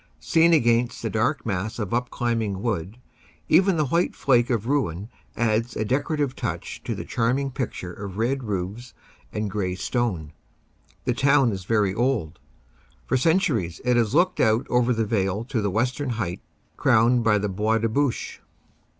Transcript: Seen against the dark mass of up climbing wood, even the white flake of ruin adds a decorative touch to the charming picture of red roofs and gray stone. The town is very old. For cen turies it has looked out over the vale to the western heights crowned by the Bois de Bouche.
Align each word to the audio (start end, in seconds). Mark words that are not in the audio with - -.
Seen 0.19 0.51
against 0.51 1.03
the 1.03 1.11
dark 1.11 1.45
mass 1.45 1.77
of 1.77 1.93
up 1.93 2.09
climbing 2.09 2.63
wood, 2.63 2.97
even 3.47 3.77
the 3.77 3.85
white 3.85 4.15
flake 4.15 4.49
of 4.49 4.65
ruin 4.65 5.09
adds 5.35 5.75
a 5.75 5.85
decorative 5.85 6.35
touch 6.35 6.81
to 6.85 6.95
the 6.95 7.05
charming 7.05 7.51
picture 7.51 7.93
of 7.93 8.17
red 8.17 8.43
roofs 8.45 8.95
and 9.31 9.51
gray 9.51 9.75
stone. 9.75 10.33
The 11.05 11.13
town 11.13 11.51
is 11.51 11.65
very 11.65 11.93
old. 11.93 12.39
For 13.05 13.15
cen 13.15 13.37
turies 13.37 13.79
it 13.85 13.95
has 13.95 14.15
looked 14.15 14.39
out 14.39 14.65
over 14.71 14.91
the 14.91 15.05
vale 15.05 15.43
to 15.43 15.61
the 15.61 15.69
western 15.69 16.09
heights 16.09 16.41
crowned 16.77 17.23
by 17.23 17.37
the 17.37 17.47
Bois 17.49 17.77
de 17.77 17.87
Bouche. 17.87 18.41